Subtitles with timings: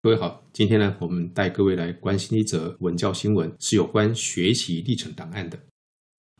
[0.00, 5.58] 各位好，今天呢，我们带各位来关心一则文教新闻，是有关学习历程档案的。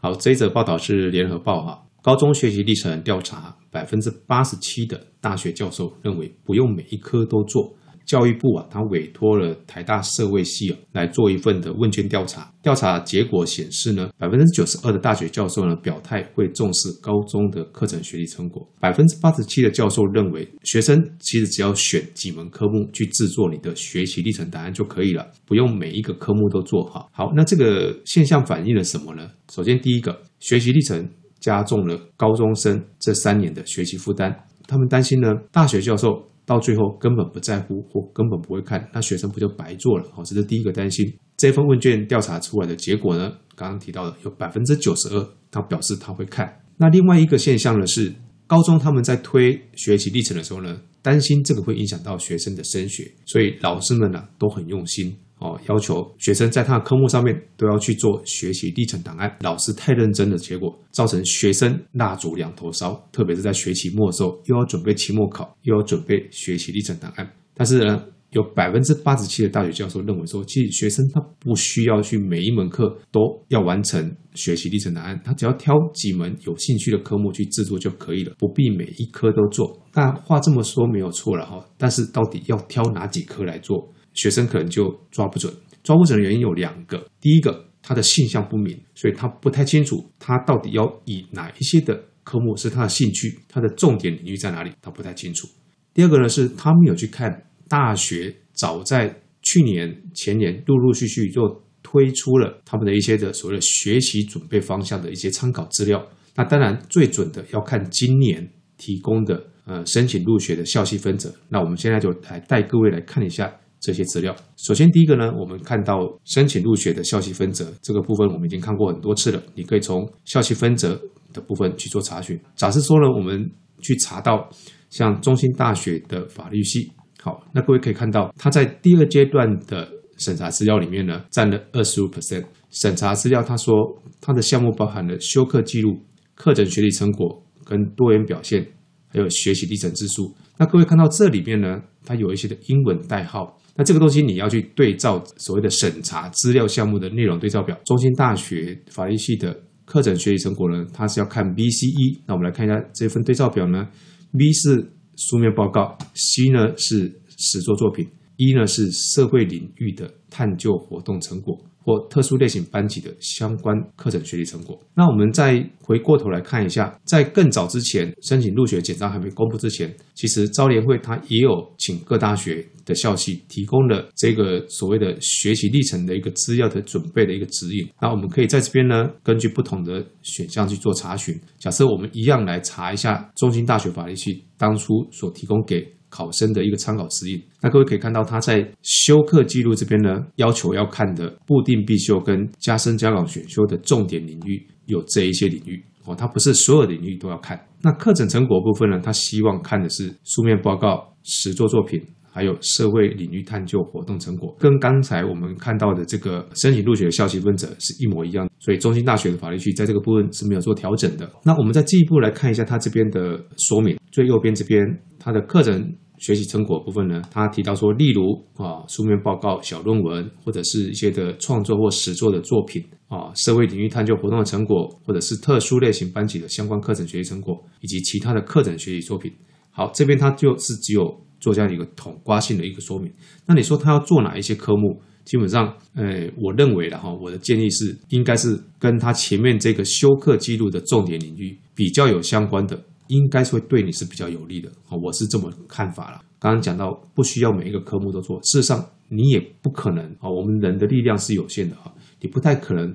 [0.00, 7.76] 好，这一则报道是联合报啊，高中学习历程调查，百分之八十七的大学教授认为不用每一科都做。
[8.09, 12.50] 教育部啊，他委托了台大社会系啊来做一份的问卷调查。
[12.62, 18.66] 调查结果显示呢，百分之九十二的大学教授呢表态会重视高中的课程学习成果。
[18.80, 27.11] 百分之八十七的教授认为，学生其实只要选几门科目去制作你的学习历程档案就可以了，不用每一个科目都做好。
[27.12, 29.31] 好，那这个现象反映了什么呢？
[29.53, 31.06] 首先，第一个，学习历程
[31.40, 34.34] 加重了高中生这三年的学习负担。
[34.67, 36.25] 他们担心呢，大学教授。
[36.48, 40.05] 到最后根本不在乎或根本不会看，那学生不就白做了？
[40.16, 41.06] 哦，这是第一个担心。
[41.37, 46.51] 这份问卷调查出来的结果呢，刚刚提到的有百分之九十二，他表示他会看。
[46.79, 48.15] 那另外一个现象呢是，
[48.47, 55.15] 高中他们在推学习历程的时候呢，担心这个会影响到学生的升学，所以老师们呢都很用心。
[55.38, 59.36] 哦，要求学生在他的科目上面都要去做学习历程档案。
[59.41, 63.00] 老师太认真的结果，造成学生蜡烛两头烧。
[63.12, 67.30] 特别是在学期末的时候，又要准备期末考，又要准备学习历程档案。
[67.55, 79.80] 但是呢，有百分之八十七的大学教授认为说，其实学生他不需要去每一门课都要完成学习历程档案，他只要挑几门有兴趣的科目去制作就可以了，不必每一科都做。
[79.95, 83.92] 那话这么说没有错了哈，但是到底要挑哪几科来做？
[84.19, 85.52] 学生可能就抓不准，
[85.84, 87.06] 抓不准的原因有两个。
[87.20, 95.46] 第一个，他的性向不明，所以他不太清楚他到底要以哪一些的科目是他的兴趣，他的重点领域在哪里，他不太清楚。
[95.94, 97.30] 第二个呢，是他没有去看
[97.69, 106.05] 大学早在去年、前年陆陆续续就推出了他们的一些的所谓的学习准备方向的一些参考资料。
[106.34, 111.33] 那当然最准的要看今年提供的呃申请入学的校系分则。
[111.48, 113.52] 那我们现在就来带各位来看一下。
[113.81, 119.41] 这些资料，首先第一个呢，我们看到申请入学的校系分则这个部分，我们已经看过很多次了。
[119.55, 121.01] 你可以从校系分则
[121.33, 122.39] 的部分去做查询。
[122.57, 123.48] 假设说呢，我们
[123.80, 124.48] 去查到
[124.91, 126.91] 像中兴大学的法律系，
[127.23, 132.44] 好，那各位可以看到，它在第二阶段的审查资料里面呢，占了二十五 percent。
[132.70, 133.75] 审查资料他说，
[134.20, 135.97] 它的项目包含了修课记录、
[136.34, 138.66] 课程学习成果跟多元表现，
[139.06, 140.34] 还有学习历程自述。
[140.58, 143.56] 那各位看到这里面呢，它有一些的英文代号。
[143.78, 147.78] 那这个东西你要去对照所谓的审查资料项目的内容对照表。
[147.84, 152.20] 中心大学法律系的课程学习成果呢，它是要看 B、C、E。
[152.26, 153.88] 那我们来看一下这份对照表呢
[154.32, 154.84] ，V 是
[155.16, 158.04] 书面报告，C 呢是实作作品
[158.38, 161.56] ，E 呢是社会领域的探究活动成果。
[161.88, 164.78] 或特殊类型班级的相关课程学习成果。
[164.94, 177.88] 那我们再回过头来看一下，在更早之前，申请入学简章还没公布之前，其实招联会它也有请各大学的校系提供了这个所谓的学习历程的一个资料的准备的一个指引。
[178.03, 181.34] 那我们可以在这边呢，根据不同的选项去做查询。
[181.59, 197.62] 假设我们一样来查一下中兴大学法律系当初所提供给考生的一个参考指引，那各位可以看到，他在修课记录这边呢，要求要看的固定必修跟加深加广选修的重点领域有这一些领域哦，它不是所有领域都要看。
[197.82, 202.02] 那课程成果部分呢，他希望看的是书面报告、实作作品，
[202.38, 208.49] 还有社会领域探究活动成果，跟刚才我们看到的这个申请入学的校系分者是一模一样。
[208.60, 211.28] 所以中兴大学的法律系在这个部分是没有做调整的。
[211.43, 214.87] 那我们再进一步来看一下他这边的说明，最右边这边。
[215.19, 229.32] 他的课程学习成果部分呢，他提到说，例如啊，书面报告、小论文，或者是一些的创作或实作的作品啊，社会领域探究活动的成果，或者是特殊类型班级的相关课程学习成果，以及其他的课程学习作品。
[229.70, 231.03] 好，这边它就是只有
[231.41, 233.12] 做这样一个统括性的一个说明。
[233.47, 235.00] 那你说他要做哪一些科目？
[235.25, 242.82] 基本上，呃，我认为的哈，我的建议是，应该是跟他前面这个修课记录的重点领域比较有相关的。
[243.09, 246.21] 应该是会对你是比较有利的，我是这么看法了。
[246.38, 252.94] 刚刚讲到不需要每一个科目都做，事实上你也不可能啊，我们人的力量是有限的啊，你不太可能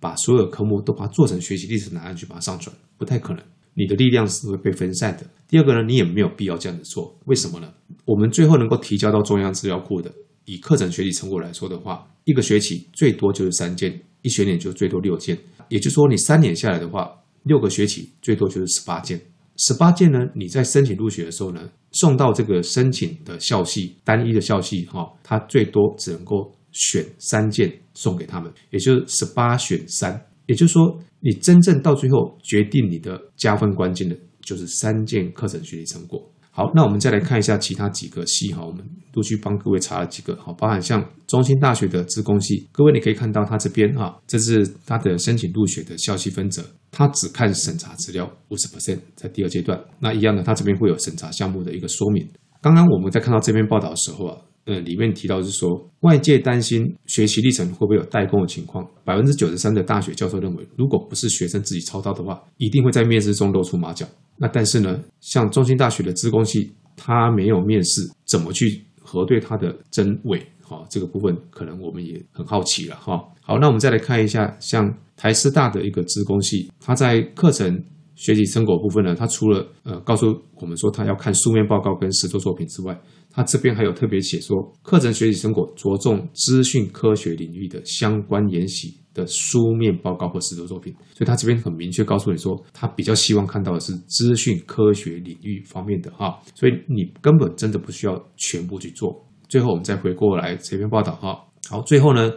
[0.00, 3.44] 把所有科目都把它做成学习历史档案去把它上传，不太可能，
[3.74, 5.24] 你的力量是会被分散的。
[5.48, 7.72] 第二个呢，你也没有必要这样子做，为什么呢？
[8.04, 10.12] 我们最后能够提交到中央资料库的，
[10.44, 15.36] 以课程学习成果来说的话，一个学期最多就是三件，一学年就最多六件，
[15.68, 17.10] 也就是说你三年下来的话，
[17.44, 19.20] 六个学期最多就是十八件。
[19.56, 20.18] 十八件呢？
[20.34, 30.24] 你在申请入学的时候呢，送到这个申请的校系，单一的校系哈，它最多只能够选三件送给他们，也就是十八选三。
[30.50, 36.20] 也就是说，你真正到最后决定你的加分关键的，就是三件课程学习成果。
[36.50, 52.28] 好，那我们再来看一下其他几个系哈，我们陆续帮各位查了几个，好，包含像中兴大学的资工系，各位你可以看到它这边哈，这是它的申请入学的校系分则，它只看审查资料五十 percent，在第二阶段，那一样的，它这边会有审查项目的一个说明。
[52.60, 54.36] 刚刚我们在看到这篇报道的时候啊，
[54.66, 64.06] 呃，里面提到是说，外界担心学习历程会不会有代工的情况，百分之九十三的大学教授认为，如果不是学生自己操刀的话，一定会在面试中露出马脚。
[64.36, 70.40] 那但是呢，像中兴大学的资工系，他没有面试，怎么去核对他的真伪？
[70.62, 73.20] 哈，这个部分可能我们也很好奇了哈。
[73.40, 77.82] 好，那我们再来看一下，像台师大的一个资工系，他在课程
[78.20, 80.26] 学习成果部分呢，他除了呃告诉
[80.60, 83.00] 我们说他要看书面报告跟实作作品之外，
[83.30, 89.00] 他这边还有特别写说，课程学习成果着重资讯科学领域的相关研习。
[89.12, 99.26] 的书面报告或实作作品，所以他这边很明确告诉你说，他比较希望看到的是资讯科学领域方面的哈，所以你根本真的不需要全部去做。
[99.48, 102.30] 最后我们再回过来这篇报道哈，好，最后呢，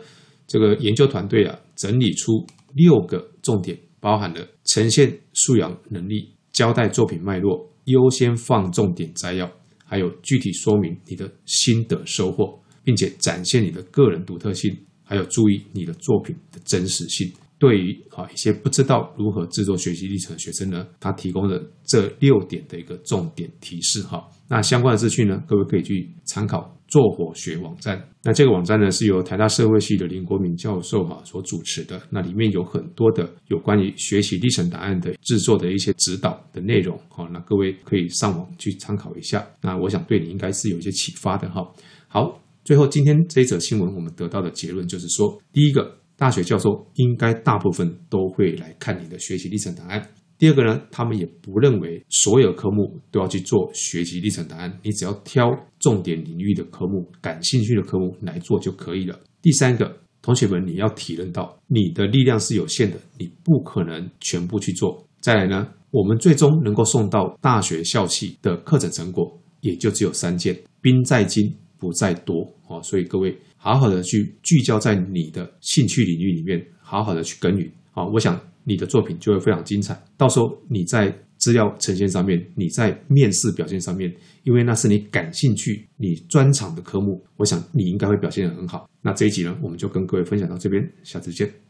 [0.48, 2.44] 这个研究团队啊整理出
[2.74, 9.50] 六个重点，包含了呈现素养能力、交代作品脉络、优先放重点摘要，
[9.86, 14.78] 还有具体说明你的心得收获，并且展现你的个人独特性。
[15.06, 17.32] 还有注意你的作品的真实性。
[17.60, 24.28] 对于啊一些不知道如何制作学习历程的学生呢，他提供了这六点的一个重点提示哈。
[24.48, 28.00] 那相关的资讯呢，各位可以去参考做活学网站。
[28.22, 32.00] 那这个网站呢是由台大社会系的林国敏教授哈所主持的。
[32.12, 37.28] 那里面有很多的有关于学习历程档案的制作的一些指导的内容哈。
[37.34, 39.44] 那各位可以上网去参考一下。
[39.60, 41.68] 那我想对你应该是有一些启发的哈。
[42.08, 42.40] 好。
[42.66, 50.00] 最后，今天这则新闻，我们得到的结论就是说，第一个，大学教授应该大部分都会来看你的学习历程档案；
[50.38, 55.50] 第二个呢，他们也不认为所有科目都要去做学习历程档案，你只要挑
[55.80, 59.20] 重点领域的科目、感兴趣的科目来做就可以了。
[59.42, 65.08] 第三个，同学们，你要体认到你的力量是有限的，你不可能全部去做。
[65.22, 71.54] 再来呢，我们最终能够送到大学校系的课程成果，也就只有三件：兵在精。
[71.80, 78.06] 不在多哦，所以各位好好的去聚焦在你的兴趣领域里面，好好的去耕耘啊！
[78.06, 80.00] 我想你的作品就会非常精彩。
[80.18, 84.14] 到时候你在资料呈现上面，你在面试表现上面，
[84.44, 88.90] 因为那是你感兴趣、你专长的科目，我想你应该会表现得很好。
[89.02, 91.63] 那这一集呢，我们就跟各位分享到这边，下次见。